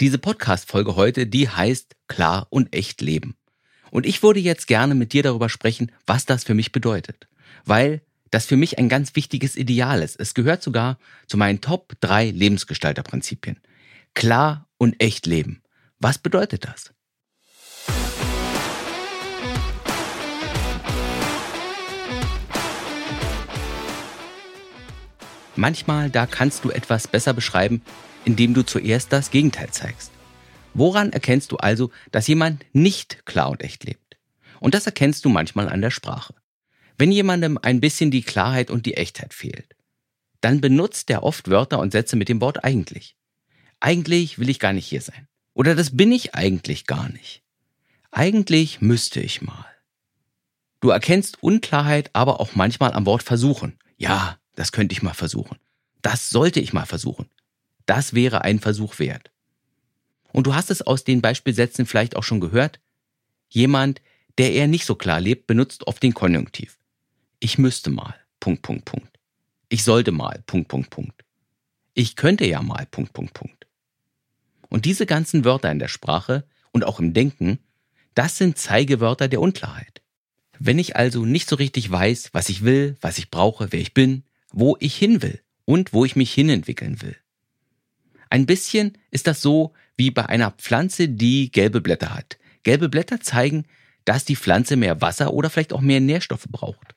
Diese 0.00 0.18
Podcast-Folge 0.18 0.96
heute, 0.96 1.26
die 1.26 1.50
heißt 1.50 1.96
Klar 2.08 2.46
und 2.48 2.74
echt 2.74 3.02
leben. 3.02 3.36
Und 3.90 4.06
ich 4.06 4.22
würde 4.22 4.40
jetzt 4.40 4.66
gerne 4.66 4.94
mit 4.94 5.12
dir 5.12 5.22
darüber 5.22 5.50
sprechen, 5.50 5.92
was 6.06 6.24
das 6.24 6.44
für 6.44 6.54
mich 6.54 6.72
bedeutet. 6.72 7.28
Weil 7.66 8.00
das 8.30 8.46
für 8.46 8.56
mich 8.56 8.78
ein 8.78 8.88
ganz 8.88 9.14
wichtiges 9.16 9.54
Ideal 9.54 10.02
ist. 10.02 10.18
Es 10.18 10.32
gehört 10.32 10.62
sogar 10.62 10.98
zu 11.26 11.36
meinen 11.36 11.60
Top 11.60 11.92
3 12.00 12.30
Lebensgestalterprinzipien. 12.30 13.60
Klar 14.14 14.66
und 14.78 14.98
echt 14.98 15.26
leben. 15.26 15.62
Was 15.98 16.16
bedeutet 16.16 16.64
das? 16.64 16.94
Manchmal, 25.54 26.08
da 26.08 26.26
kannst 26.26 26.64
du 26.64 26.70
etwas 26.70 27.06
besser 27.06 27.34
beschreiben, 27.34 27.82
indem 28.24 28.54
du 28.54 28.62
zuerst 28.62 29.12
das 29.12 29.30
Gegenteil 29.30 29.70
zeigst. 29.70 30.12
Woran 30.74 31.12
erkennst 31.12 31.52
du 31.52 31.56
also, 31.56 31.90
dass 32.10 32.26
jemand 32.26 32.64
nicht 32.72 33.26
klar 33.26 33.50
und 33.50 33.62
echt 33.62 33.84
lebt? 33.84 34.16
Und 34.60 34.74
das 34.74 34.86
erkennst 34.86 35.24
du 35.24 35.28
manchmal 35.28 35.68
an 35.68 35.82
der 35.82 35.90
Sprache. 35.90 36.34
Wenn 36.98 37.12
jemandem 37.12 37.58
ein 37.60 37.80
bisschen 37.80 38.10
die 38.10 38.22
Klarheit 38.22 38.70
und 38.70 38.86
die 38.86 38.94
Echtheit 38.94 39.34
fehlt, 39.34 39.74
dann 40.40 40.60
benutzt 40.60 41.10
er 41.10 41.22
oft 41.22 41.48
Wörter 41.50 41.78
und 41.78 41.92
Sätze 41.92 42.16
mit 42.16 42.28
dem 42.28 42.40
Wort 42.40 42.64
eigentlich. 42.64 43.16
Eigentlich 43.80 44.38
will 44.38 44.48
ich 44.48 44.60
gar 44.60 44.72
nicht 44.72 44.86
hier 44.86 45.00
sein. 45.00 45.26
Oder 45.54 45.74
das 45.74 45.96
bin 45.96 46.12
ich 46.12 46.34
eigentlich 46.34 46.86
gar 46.86 47.08
nicht. 47.08 47.42
Eigentlich 48.10 48.80
müsste 48.80 49.20
ich 49.20 49.42
mal. 49.42 49.66
Du 50.80 50.90
erkennst 50.90 51.42
Unklarheit 51.42 52.10
aber 52.12 52.40
auch 52.40 52.54
manchmal 52.54 52.92
am 52.92 53.06
Wort 53.06 53.22
versuchen. 53.22 53.78
Ja, 53.96 54.38
das 54.54 54.72
könnte 54.72 54.92
ich 54.92 55.02
mal 55.02 55.14
versuchen. 55.14 55.58
Das 56.02 56.30
sollte 56.30 56.60
ich 56.60 56.72
mal 56.72 56.86
versuchen. 56.86 57.30
Das 57.86 58.14
wäre 58.14 58.42
ein 58.42 58.58
Versuch 58.58 58.98
wert. 58.98 59.30
Und 60.32 60.46
du 60.46 60.54
hast 60.54 60.70
es 60.70 60.82
aus 60.82 61.04
den 61.04 61.20
Beispielsätzen 61.20 61.86
vielleicht 61.86 62.16
auch 62.16 62.24
schon 62.24 62.40
gehört. 62.40 62.80
Jemand, 63.48 64.00
der 64.38 64.52
eher 64.52 64.66
nicht 64.66 64.86
so 64.86 64.94
klar 64.94 65.20
lebt, 65.20 65.46
benutzt 65.46 65.86
oft 65.86 66.02
den 66.02 66.14
Konjunktiv. 66.14 66.78
Ich 67.38 67.58
müsste 67.58 67.90
mal. 67.90 68.14
Punkt, 68.40 68.62
Punkt, 68.62 68.84
Punkt. 68.84 69.18
Ich 69.68 69.84
sollte 69.84 70.12
mal. 70.12 70.42
Punkt, 70.46 70.68
Punkt, 70.68 70.90
Punkt. 70.90 71.24
Ich 71.94 72.16
könnte 72.16 72.46
ja 72.46 72.62
mal. 72.62 72.86
Punkt, 72.86 73.12
Punkt, 73.12 73.34
Punkt. 73.34 73.66
Und 74.68 74.86
diese 74.86 75.04
ganzen 75.04 75.44
Wörter 75.44 75.70
in 75.70 75.78
der 75.78 75.88
Sprache 75.88 76.46
und 76.72 76.84
auch 76.84 76.98
im 76.98 77.12
Denken, 77.12 77.58
das 78.14 78.38
sind 78.38 78.58
Zeigewörter 78.58 79.28
der 79.28 79.40
Unklarheit. 79.40 80.02
Wenn 80.58 80.78
ich 80.78 80.96
also 80.96 81.24
nicht 81.24 81.48
so 81.48 81.56
richtig 81.56 81.90
weiß, 81.90 82.30
was 82.32 82.48
ich 82.48 82.62
will, 82.64 82.96
was 83.00 83.18
ich 83.18 83.30
brauche, 83.30 83.72
wer 83.72 83.80
ich 83.80 83.94
bin, 83.94 84.24
wo 84.50 84.76
ich 84.80 84.96
hin 84.96 85.20
will 85.22 85.40
und 85.64 85.92
wo 85.92 86.04
ich 86.04 86.16
mich 86.16 86.32
hinentwickeln 86.32 87.02
will, 87.02 87.16
ein 88.32 88.46
bisschen 88.46 88.96
ist 89.10 89.26
das 89.26 89.42
so 89.42 89.74
wie 89.98 90.10
bei 90.10 90.24
einer 90.24 90.52
Pflanze, 90.52 91.06
die 91.06 91.52
gelbe 91.52 91.82
Blätter 91.82 92.14
hat. 92.14 92.38
Gelbe 92.62 92.88
Blätter 92.88 93.20
zeigen, 93.20 93.66
dass 94.06 94.24
die 94.24 94.36
Pflanze 94.36 94.76
mehr 94.76 95.02
Wasser 95.02 95.34
oder 95.34 95.50
vielleicht 95.50 95.74
auch 95.74 95.82
mehr 95.82 96.00
Nährstoffe 96.00 96.48
braucht. 96.48 96.94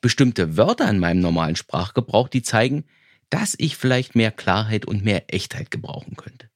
Bestimmte 0.00 0.56
Wörter 0.56 0.90
in 0.90 0.98
meinem 0.98 1.20
normalen 1.20 1.54
Sprachgebrauch, 1.54 2.28
die 2.28 2.42
zeigen, 2.42 2.84
dass 3.28 3.54
ich 3.58 3.76
vielleicht 3.76 4.16
mehr 4.16 4.32
Klarheit 4.32 4.86
und 4.86 5.04
mehr 5.04 5.32
Echtheit 5.32 5.70
gebrauchen 5.70 6.16
könnte. 6.16 6.50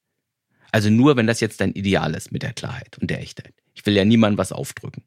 Also 0.73 0.89
nur, 0.89 1.15
wenn 1.15 1.27
das 1.27 1.39
jetzt 1.39 1.61
dein 1.61 1.71
Ideal 1.71 2.15
ist 2.15 2.33
mit 2.33 2.43
der 2.43 2.51
Klarheit 2.51 2.97
und 2.97 3.09
der 3.09 3.21
Echtheit. 3.21 3.53
Ich 3.75 3.85
will 3.85 3.95
ja 3.95 4.03
niemandem 4.03 4.37
was 4.37 4.51
aufdrücken. 4.51 5.05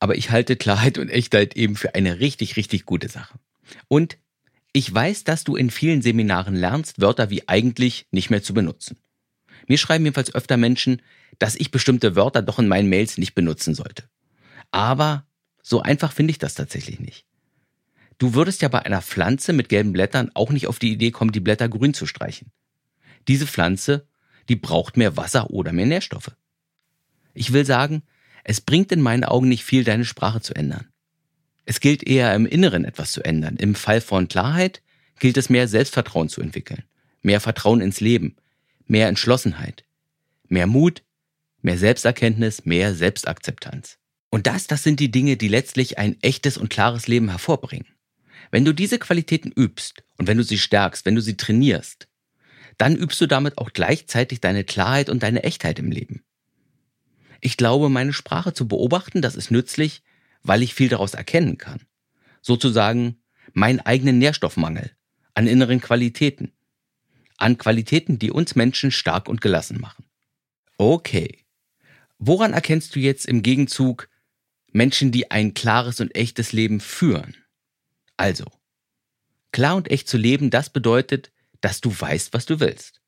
Aber 0.00 0.16
ich 0.16 0.32
halte 0.32 0.56
Klarheit 0.56 0.98
und 0.98 1.08
Echtheit 1.08 1.56
eben 1.56 1.76
für 1.76 1.94
eine 1.94 2.18
richtig, 2.18 2.56
richtig 2.56 2.84
gute 2.84 3.08
Sache. 3.08 3.38
Und 3.86 4.18
ich 4.76 4.92
weiß, 4.92 5.22
dass 5.22 5.44
du 5.44 5.54
in 5.54 5.70
vielen 5.70 6.02
Seminaren 6.02 6.56
lernst, 6.56 7.00
Wörter 7.00 7.30
wie 7.30 7.48
eigentlich 7.48 8.08
nicht 8.10 8.30
mehr 8.30 8.42
zu 8.42 8.52
benutzen. 8.54 8.98
Mir 9.68 9.78
schreiben 9.78 10.04
jedenfalls 10.04 10.34
öfter 10.34 10.56
Menschen, 10.56 11.00
dass 11.38 11.54
ich 11.54 11.70
bestimmte 11.70 12.16
Wörter 12.16 12.42
doch 12.42 12.58
in 12.58 12.66
meinen 12.66 12.88
Mails 12.88 13.16
nicht 13.16 13.36
benutzen 13.36 13.76
sollte. 13.76 14.08
Aber 14.72 15.26
so 15.62 15.80
einfach 15.80 16.12
finde 16.12 16.32
ich 16.32 16.38
das 16.38 16.54
tatsächlich 16.54 16.98
nicht. 16.98 17.24
Du 18.18 18.34
würdest 18.34 18.62
ja 18.62 18.68
bei 18.68 18.84
einer 18.84 19.00
Pflanze 19.00 19.52
mit 19.52 19.68
gelben 19.68 19.92
Blättern 19.92 20.32
auch 20.34 20.50
nicht 20.50 20.66
auf 20.66 20.80
die 20.80 20.92
Idee 20.92 21.12
kommen, 21.12 21.30
die 21.30 21.40
Blätter 21.40 21.68
grün 21.68 21.94
zu 21.94 22.06
streichen. 22.06 22.50
Diese 23.28 23.46
Pflanze, 23.46 24.08
die 24.48 24.56
braucht 24.56 24.96
mehr 24.96 25.16
Wasser 25.16 25.50
oder 25.50 25.72
mehr 25.72 25.86
Nährstoffe. 25.86 26.32
Ich 27.32 27.52
will 27.52 27.64
sagen, 27.64 28.02
es 28.42 28.60
bringt 28.60 28.90
in 28.90 29.00
meinen 29.00 29.24
Augen 29.24 29.48
nicht 29.48 29.64
viel, 29.64 29.84
deine 29.84 30.04
Sprache 30.04 30.40
zu 30.40 30.52
ändern. 30.52 30.88
Es 31.64 31.80
gilt 31.80 32.06
eher 32.06 32.34
im 32.34 32.46
Inneren 32.46 32.84
etwas 32.84 33.12
zu 33.12 33.24
ändern. 33.24 33.56
Im 33.56 33.74
Fall 33.74 34.00
von 34.00 34.28
Klarheit 34.28 34.82
gilt 35.18 35.36
es 35.36 35.48
mehr 35.48 35.68
Selbstvertrauen 35.68 36.28
zu 36.28 36.40
entwickeln, 36.40 36.84
mehr 37.22 37.40
Vertrauen 37.40 37.80
ins 37.80 38.00
Leben, 38.00 38.36
mehr 38.86 39.08
Entschlossenheit, 39.08 39.84
mehr 40.48 40.66
Mut, 40.66 41.02
mehr 41.62 41.78
Selbsterkenntnis, 41.78 42.66
mehr 42.66 42.94
Selbstakzeptanz. 42.94 43.98
Und 44.30 44.46
das, 44.46 44.66
das 44.66 44.82
sind 44.82 45.00
die 45.00 45.10
Dinge, 45.10 45.36
die 45.36 45.48
letztlich 45.48 45.98
ein 45.98 46.20
echtes 46.20 46.58
und 46.58 46.68
klares 46.68 47.06
Leben 47.06 47.30
hervorbringen. 47.30 47.86
Wenn 48.50 48.64
du 48.64 48.72
diese 48.72 48.98
Qualitäten 48.98 49.50
übst 49.52 50.04
und 50.18 50.26
wenn 50.26 50.36
du 50.36 50.44
sie 50.44 50.58
stärkst, 50.58 51.06
wenn 51.06 51.14
du 51.14 51.22
sie 51.22 51.36
trainierst, 51.36 52.08
dann 52.76 52.96
übst 52.96 53.20
du 53.20 53.26
damit 53.26 53.58
auch 53.58 53.72
gleichzeitig 53.72 54.40
deine 54.40 54.64
Klarheit 54.64 55.08
und 55.08 55.22
deine 55.22 55.44
Echtheit 55.44 55.78
im 55.78 55.90
Leben. 55.90 56.22
Ich 57.40 57.56
glaube, 57.56 57.88
meine 57.88 58.12
Sprache 58.12 58.52
zu 58.52 58.66
beobachten, 58.66 59.22
das 59.22 59.36
ist 59.36 59.50
nützlich, 59.50 60.02
weil 60.44 60.62
ich 60.62 60.74
viel 60.74 60.88
daraus 60.88 61.14
erkennen 61.14 61.58
kann. 61.58 61.80
Sozusagen 62.42 63.16
meinen 63.52 63.80
eigenen 63.80 64.18
Nährstoffmangel 64.18 64.92
an 65.32 65.46
inneren 65.48 65.80
Qualitäten. 65.80 66.52
An 67.36 67.58
Qualitäten, 67.58 68.18
die 68.18 68.30
uns 68.30 68.54
Menschen 68.54 68.92
stark 68.92 69.28
und 69.28 69.40
gelassen 69.40 69.80
machen. 69.80 70.04
Okay. 70.76 71.44
Woran 72.18 72.52
erkennst 72.52 72.94
du 72.94 73.00
jetzt 73.00 73.26
im 73.26 73.42
Gegenzug 73.42 74.08
Menschen, 74.70 75.10
die 75.10 75.30
ein 75.30 75.54
klares 75.54 76.00
und 76.00 76.14
echtes 76.14 76.52
Leben 76.52 76.78
führen? 76.78 77.36
Also, 78.16 78.44
klar 79.50 79.76
und 79.76 79.90
echt 79.90 80.08
zu 80.08 80.16
leben, 80.16 80.50
das 80.50 80.70
bedeutet, 80.70 81.32
dass 81.60 81.80
du 81.80 81.90
weißt, 81.98 82.32
was 82.32 82.46
du 82.46 82.60
willst. 82.60 83.00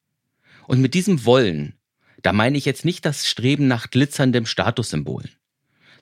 Und 0.67 0.81
mit 0.81 0.95
diesem 0.95 1.25
Wollen, 1.25 1.79
da 2.23 2.33
meine 2.33 2.59
ich 2.59 2.65
jetzt 2.65 2.85
nicht 2.85 3.05
das 3.05 3.27
Streben 3.27 3.69
nach 3.69 3.91
glitzerndem 3.91 4.47
Statussymbolen 4.47 5.31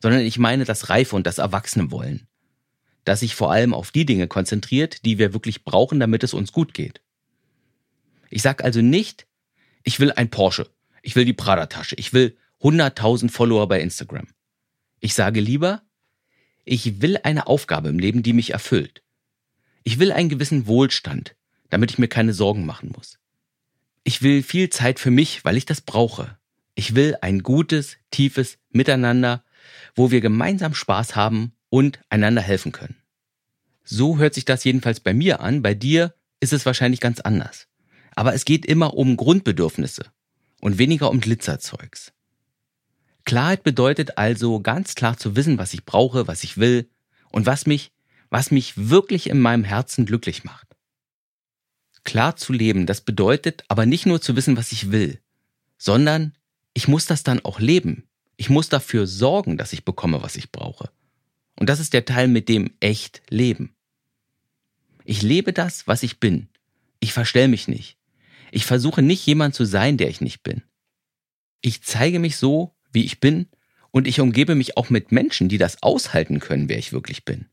sondern 0.04 0.20
ich 0.20 0.38
meine 0.38 0.66
das 0.66 0.91
Reife 0.91 1.16
und 1.16 1.26
das 1.26 1.38
Erwachsene-Wollen. 1.38 2.26
Das 3.04 3.20
sich 3.20 3.34
vor 3.34 3.50
allem 3.50 3.72
auf 3.72 3.91
die 3.91 4.04
Dinge 4.04 4.28
konzentriert, 4.28 5.06
die 5.06 5.16
wir 5.16 5.32
wirklich 5.32 5.65
brauchen, 5.65 5.98
damit 5.98 6.22
es 6.22 6.34
uns 6.34 6.53
gut 6.53 6.75
geht. 6.75 7.00
Ich 8.28 8.42
sag 8.42 8.62
also 8.62 8.82
nicht, 8.82 9.26
ich 9.82 10.00
will 10.00 10.12
ein 10.12 10.28
Porsche, 10.28 10.69
ich 11.00 11.16
will 11.16 11.25
die 11.25 11.32
Prada-Tasche, 11.32 11.97
ich 11.97 12.12
will 12.12 12.37
100.000 12.60 13.31
Follower 13.31 13.66
bei 13.66 13.81
Instagram. 13.81 14.26
Ich 15.00 15.15
sage 15.15 15.41
lieber, 15.41 15.81
ich 16.66 17.00
will 17.00 17.16
eine 17.22 17.47
Aufgabe 17.47 17.88
im 17.88 17.98
Leben, 17.98 18.22
die 18.22 18.34
mich 18.34 18.50
erfüllt. 18.50 19.03
Ich 19.84 19.98
will 19.98 20.12
einen 20.12 20.28
gewissen 20.28 20.66
Wohlstand, 20.66 21.34
damit 21.71 21.92
ich 21.92 21.97
mir 21.97 22.09
keine 22.09 22.34
Sorgen 22.34 22.66
machen 22.66 22.92
muss. 22.94 23.19
Ich 24.03 24.21
will 24.21 24.42
viel 24.42 24.69
Zeit 24.69 25.00
für 25.00 25.10
mich, 25.10 25.47
weil 25.47 25.56
ich 25.56 25.65
das 25.65 25.81
brauche. 25.81 26.36
Ich 26.75 26.94
will 26.94 27.16
ein 27.22 27.42
gutes, 27.42 27.97
tiefes 28.10 28.59
Miteinander 28.69 29.42
wo 29.95 30.11
wir 30.11 30.21
gemeinsam 30.21 30.75
Spaß 30.75 31.17
haben 31.17 31.53
und 31.69 32.01
einander 32.09 32.43
helfen 32.43 32.73
können. 32.73 32.97
So 33.85 34.19
hört 34.19 34.35
sich 34.35 34.45
das 34.45 34.65
jedenfalls 34.65 35.01
bei 35.01 35.13
mir 35.13 35.41
an, 35.41 35.63
bei 35.63 35.75
dir 35.75 36.15
ist 36.41 36.53
es 36.53 36.67
wahrscheinlich 36.67 37.01
ganz 37.01 37.21
anders. 37.21 37.69
Aber 38.17 38.35
es 38.35 38.45
geht 38.45 38.65
immer 38.65 38.95
um 38.95 39.17
Grundbedürfnisse 39.17 40.07
und 40.61 40.79
weniger 40.79 41.11
um 41.11 41.21
Glitzerzeugs. 41.21 42.13
Klarheit 43.25 43.63
bedeutet 43.63 44.19
also 44.19 44.61
ganz 44.61 44.95
klar 44.95 45.17
zu 45.17 45.37
wissen, 45.37 45.59
was 45.59 45.75
ich 45.75 45.85
brauche, 45.85 46.27
was 46.27 46.45
ich 46.45 46.59
will 46.59 46.91
und 47.31 47.47
was 47.47 47.67
mich, 47.67 47.93
was 48.31 48.51
mich 48.51 48.75
wirklich 48.77 49.29
in 49.29 49.41
meinem 49.41 49.65
Herzen 49.65 50.07
glücklich 50.07 50.45
macht. 50.45 50.69
Klar 52.05 52.37
zu 52.37 52.53
leben, 52.53 52.87
das 52.87 53.01
bedeutet 53.01 53.65
aber 53.69 53.87
nicht 53.87 54.05
nur 54.05 54.21
zu 54.21 54.37
wissen, 54.37 54.57
was 54.57 54.73
ich 54.73 54.93
will, 54.93 55.21
sondern 55.78 56.34
ich 56.75 56.87
muss 56.87 57.07
das 57.07 57.22
dann 57.22 57.45
auch 57.45 57.60
leben. 57.60 58.05
Ich 58.36 58.51
muss 58.51 58.69
dafür 58.69 59.07
sorgen, 59.07 59.57
dass 59.57 59.72
ich 59.72 59.84
bekomme, 59.84 60.22
was 60.22 60.36
ich 60.36 60.51
brauche. 60.51 60.91
Und 61.57 61.69
das 61.69 61.81
ist 61.81 61.92
der 61.92 62.04
Teil 62.04 62.28
mit 62.28 62.48
dem 62.48 62.72
echt 62.81 63.22
Leben. 63.28 63.75
Ich 65.04 65.22
lebe 65.22 65.53
das, 65.53 65.86
was 65.86 66.03
ich 66.03 66.19
bin. 66.19 66.48
Ich 66.98 67.13
verstell 67.13 67.48
mich 67.48 67.69
nicht. 67.69 67.97
Ich 68.51 68.66
versuche 68.66 69.03
nicht 69.03 69.27
jemand 69.27 69.54
zu 69.54 69.65
sein, 69.65 69.97
der 69.97 70.09
ich 70.09 70.21
nicht 70.21 70.42
bin. 70.42 70.63
Ich 71.60 71.83
zeige 71.83 72.19
mich 72.19 72.36
so, 72.36 72.75
wie 72.92 73.04
ich 73.04 73.21
bin, 73.21 73.47
und 73.91 74.09
ich 74.09 74.21
umgebe 74.21 74.57
mich 74.57 74.77
auch 74.77 74.91
mit 74.91 75.13
Menschen, 75.13 75.48
die 75.48 75.59
das 75.59 75.83
aushalten 75.83 76.41
können, 76.41 76.69
wer 76.69 76.78
ich 76.78 76.92
wirklich 76.92 77.25
bin. 77.25 77.47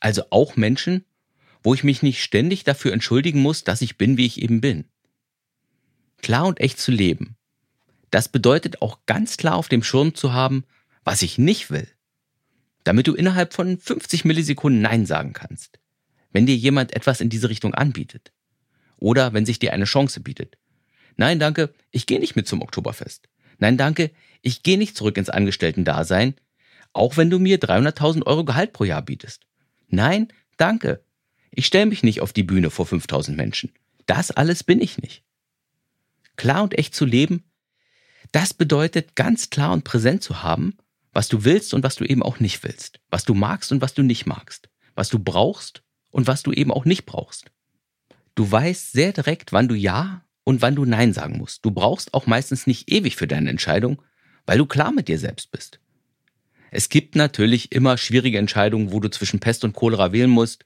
Also 0.00 0.24
auch 0.30 0.56
Menschen, 0.56 1.04
wo 1.62 1.72
ich 1.72 1.84
mich 1.84 2.02
nicht 2.02 2.20
ständig 2.20 2.64
dafür 2.64 2.92
entschuldigen 2.92 3.40
muss, 3.40 3.62
dass 3.62 3.80
ich 3.80 3.96
bin, 3.96 4.16
wie 4.16 4.26
ich 4.26 4.42
eben 4.42 4.60
bin. 4.60 4.86
Klar 6.20 6.46
und 6.46 6.60
echt 6.60 6.80
zu 6.80 6.90
leben, 6.90 7.36
das 8.12 8.28
bedeutet 8.28 8.82
auch 8.82 9.00
ganz 9.06 9.38
klar 9.38 9.56
auf 9.56 9.68
dem 9.68 9.82
Schirm 9.82 10.14
zu 10.14 10.34
haben, 10.34 10.64
was 11.02 11.22
ich 11.22 11.38
nicht 11.38 11.70
will. 11.70 11.88
Damit 12.84 13.06
du 13.06 13.14
innerhalb 13.14 13.54
von 13.54 13.78
50 13.78 14.26
Millisekunden 14.26 14.82
Nein 14.82 15.06
sagen 15.06 15.32
kannst. 15.32 15.80
Wenn 16.30 16.44
dir 16.44 16.54
jemand 16.54 16.94
etwas 16.94 17.22
in 17.22 17.30
diese 17.30 17.48
Richtung 17.48 17.74
anbietet. 17.74 18.32
Oder 18.98 19.32
wenn 19.32 19.46
sich 19.46 19.58
dir 19.58 19.72
eine 19.72 19.86
Chance 19.86 20.20
bietet. 20.20 20.58
Nein, 21.16 21.38
danke, 21.38 21.72
ich 21.90 22.06
gehe 22.06 22.20
nicht 22.20 22.36
mit 22.36 22.46
zum 22.46 22.60
Oktoberfest. 22.60 23.28
Nein, 23.58 23.78
danke, 23.78 24.10
ich 24.42 24.62
gehe 24.62 24.78
nicht 24.78 24.94
zurück 24.94 25.16
ins 25.16 25.30
Angestellten-Dasein, 25.30 26.34
auch 26.92 27.16
wenn 27.16 27.30
du 27.30 27.38
mir 27.38 27.58
300.000 27.58 28.26
Euro 28.26 28.44
Gehalt 28.44 28.74
pro 28.74 28.84
Jahr 28.84 29.02
bietest. 29.02 29.46
Nein, 29.88 30.28
danke, 30.58 31.02
ich 31.50 31.64
stelle 31.64 31.86
mich 31.86 32.02
nicht 32.02 32.20
auf 32.20 32.34
die 32.34 32.42
Bühne 32.42 32.68
vor 32.68 32.86
5000 32.86 33.36
Menschen. 33.36 33.72
Das 34.04 34.30
alles 34.30 34.64
bin 34.64 34.82
ich 34.82 34.98
nicht. 34.98 35.24
Klar 36.36 36.62
und 36.62 36.76
echt 36.78 36.94
zu 36.94 37.06
leben, 37.06 37.44
das 38.32 38.54
bedeutet 38.54 39.14
ganz 39.14 39.50
klar 39.50 39.72
und 39.72 39.84
präsent 39.84 40.22
zu 40.22 40.42
haben, 40.42 40.76
was 41.12 41.28
du 41.28 41.44
willst 41.44 41.74
und 41.74 41.84
was 41.84 41.96
du 41.96 42.04
eben 42.04 42.22
auch 42.22 42.40
nicht 42.40 42.64
willst, 42.64 43.00
was 43.10 43.24
du 43.24 43.34
magst 43.34 43.70
und 43.72 43.80
was 43.80 43.94
du 43.94 44.02
nicht 44.02 44.26
magst, 44.26 44.68
was 44.94 45.08
du 45.08 45.18
brauchst 45.18 45.82
und 46.10 46.26
was 46.26 46.42
du 46.42 46.52
eben 46.52 46.72
auch 46.72 46.84
nicht 46.84 47.06
brauchst. 47.06 47.50
Du 48.34 48.50
weißt 48.50 48.92
sehr 48.92 49.12
direkt, 49.12 49.52
wann 49.52 49.68
du 49.68 49.74
Ja 49.74 50.24
und 50.44 50.62
wann 50.62 50.74
du 50.74 50.84
Nein 50.84 51.12
sagen 51.12 51.36
musst. 51.36 51.64
Du 51.64 51.70
brauchst 51.70 52.14
auch 52.14 52.26
meistens 52.26 52.66
nicht 52.66 52.90
ewig 52.90 53.16
für 53.16 53.26
deine 53.26 53.50
Entscheidung, 53.50 54.00
weil 54.46 54.58
du 54.58 54.66
klar 54.66 54.92
mit 54.92 55.08
dir 55.08 55.18
selbst 55.18 55.50
bist. 55.50 55.78
Es 56.70 56.88
gibt 56.88 57.14
natürlich 57.14 57.70
immer 57.72 57.98
schwierige 57.98 58.38
Entscheidungen, 58.38 58.92
wo 58.92 59.00
du 59.00 59.10
zwischen 59.10 59.40
Pest 59.40 59.62
und 59.64 59.74
Cholera 59.74 60.12
wählen 60.12 60.30
musst, 60.30 60.64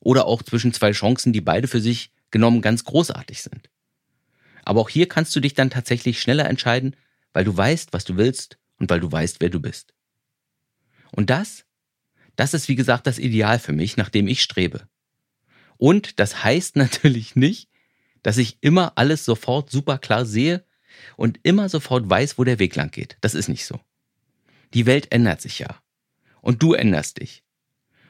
oder 0.00 0.26
auch 0.26 0.42
zwischen 0.42 0.72
zwei 0.72 0.92
Chancen, 0.92 1.32
die 1.32 1.40
beide 1.40 1.66
für 1.66 1.80
sich 1.80 2.12
genommen 2.30 2.62
ganz 2.62 2.84
großartig 2.84 3.42
sind. 3.42 3.70
Aber 4.64 4.80
auch 4.80 4.88
hier 4.88 5.08
kannst 5.08 5.34
du 5.36 5.40
dich 5.40 5.54
dann 5.54 5.70
tatsächlich 5.70 6.20
schneller 6.20 6.48
entscheiden, 6.48 6.96
weil 7.32 7.44
du 7.44 7.56
weißt, 7.56 7.92
was 7.92 8.04
du 8.04 8.16
willst 8.16 8.58
und 8.78 8.90
weil 8.90 9.00
du 9.00 9.10
weißt, 9.10 9.40
wer 9.40 9.50
du 9.50 9.60
bist. 9.60 9.94
Und 11.12 11.30
das, 11.30 11.64
das 12.36 12.54
ist 12.54 12.68
wie 12.68 12.74
gesagt 12.74 13.06
das 13.06 13.18
Ideal 13.18 13.58
für 13.58 13.72
mich, 13.72 13.96
nach 13.96 14.08
dem 14.08 14.26
ich 14.26 14.42
strebe. 14.42 14.88
Und 15.76 16.18
das 16.18 16.42
heißt 16.44 16.76
natürlich 16.76 17.36
nicht, 17.36 17.68
dass 18.22 18.38
ich 18.38 18.58
immer 18.60 18.92
alles 18.96 19.24
sofort 19.24 19.70
super 19.70 19.98
klar 19.98 20.24
sehe 20.24 20.64
und 21.16 21.38
immer 21.42 21.68
sofort 21.68 22.08
weiß, 22.08 22.38
wo 22.38 22.44
der 22.44 22.58
Weg 22.58 22.74
lang 22.76 22.90
geht. 22.90 23.16
Das 23.20 23.34
ist 23.34 23.48
nicht 23.48 23.66
so. 23.66 23.80
Die 24.72 24.86
Welt 24.86 25.12
ändert 25.12 25.40
sich 25.40 25.58
ja. 25.58 25.80
Und 26.40 26.62
du 26.62 26.74
änderst 26.74 27.20
dich. 27.20 27.42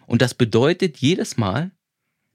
Und 0.06 0.22
das 0.22 0.34
bedeutet 0.34 0.98
jedes 0.98 1.36
Mal, 1.36 1.70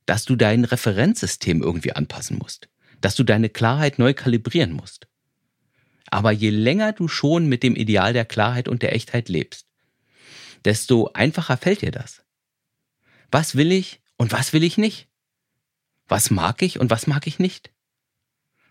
dass 0.05 0.25
du 0.25 0.35
dein 0.35 0.65
Referenzsystem 0.65 1.61
irgendwie 1.61 1.93
anpassen 1.93 2.37
musst, 2.37 2.68
dass 3.01 3.15
du 3.15 3.23
deine 3.23 3.49
Klarheit 3.49 3.99
neu 3.99 4.13
kalibrieren 4.13 4.71
musst. 4.73 5.07
Aber 6.11 6.31
je 6.31 6.49
länger 6.49 6.93
du 6.93 7.07
schon 7.07 7.47
mit 7.47 7.63
dem 7.63 7.75
Ideal 7.75 8.13
der 8.13 8.25
Klarheit 8.25 8.67
und 8.67 8.81
der 8.81 8.93
Echtheit 8.95 9.29
lebst, 9.29 9.67
desto 10.65 11.11
einfacher 11.13 11.57
fällt 11.57 11.81
dir 11.81 11.91
das. 11.91 12.23
Was 13.31 13.55
will 13.55 13.71
ich 13.71 14.01
und 14.17 14.31
was 14.31 14.53
will 14.53 14.63
ich 14.63 14.77
nicht? 14.77 15.07
Was 16.07 16.31
mag 16.31 16.61
ich 16.61 16.79
und 16.79 16.89
was 16.89 17.05
mag 17.05 17.27
ich 17.27 17.39
nicht? 17.39 17.71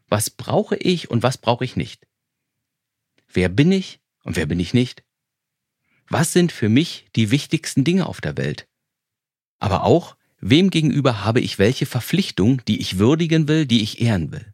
Was 0.08 0.30
brauche 0.30 0.76
ich 0.76 1.10
und 1.10 1.22
was 1.22 1.38
brauche 1.38 1.64
ich 1.64 1.76
nicht? 1.76 2.06
Wer 3.28 3.48
bin 3.48 3.70
ich 3.70 4.00
und 4.24 4.36
wer 4.36 4.46
bin 4.46 4.58
ich 4.58 4.74
nicht? 4.74 5.04
Was 6.08 6.32
sind 6.32 6.50
für 6.50 6.68
mich 6.68 7.06
die 7.14 7.30
wichtigsten 7.30 7.84
Dinge 7.84 8.06
auf 8.06 8.20
der 8.20 8.36
Welt? 8.36 8.66
Aber 9.58 9.84
auch, 9.84 10.16
Wem 10.40 10.70
gegenüber 10.70 11.24
habe 11.24 11.40
ich 11.40 11.58
welche 11.58 11.86
Verpflichtung, 11.86 12.64
die 12.66 12.80
ich 12.80 12.98
würdigen 12.98 13.48
will, 13.48 13.66
die 13.66 13.82
ich 13.82 14.00
ehren 14.00 14.30
will? 14.30 14.52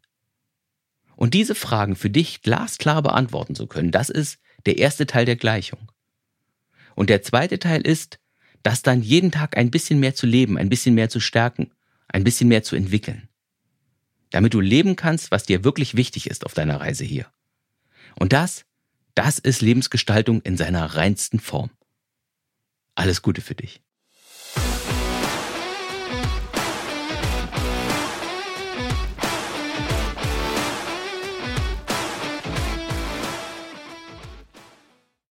Und 1.15 1.33
diese 1.33 1.55
Fragen 1.55 1.95
für 1.95 2.09
dich 2.09 2.41
glasklar 2.41 3.01
beantworten 3.01 3.55
zu 3.55 3.67
können, 3.67 3.91
das 3.91 4.09
ist 4.09 4.39
der 4.65 4.77
erste 4.77 5.05
Teil 5.05 5.25
der 5.25 5.35
Gleichung. 5.35 5.91
Und 6.95 7.09
der 7.09 7.21
zweite 7.21 7.59
Teil 7.59 7.81
ist, 7.81 8.19
das 8.63 8.81
dann 8.81 9.01
jeden 9.01 9.31
Tag 9.31 9.57
ein 9.57 9.69
bisschen 9.69 9.99
mehr 9.99 10.15
zu 10.15 10.25
leben, 10.25 10.57
ein 10.57 10.69
bisschen 10.69 10.95
mehr 10.95 11.09
zu 11.09 11.19
stärken, 11.19 11.71
ein 12.07 12.23
bisschen 12.23 12.47
mehr 12.47 12.63
zu 12.63 12.75
entwickeln. 12.75 13.29
Damit 14.31 14.53
du 14.53 14.59
leben 14.59 14.95
kannst, 14.95 15.29
was 15.31 15.43
dir 15.43 15.63
wirklich 15.63 15.95
wichtig 15.95 16.27
ist 16.29 16.45
auf 16.45 16.53
deiner 16.53 16.81
Reise 16.81 17.03
hier. 17.03 17.27
Und 18.19 18.33
das, 18.33 18.65
das 19.13 19.37
ist 19.37 19.61
Lebensgestaltung 19.61 20.41
in 20.41 20.57
seiner 20.57 20.83
reinsten 20.95 21.39
Form. 21.39 21.69
Alles 22.95 23.21
Gute 23.21 23.41
für 23.41 23.55
dich. 23.55 23.81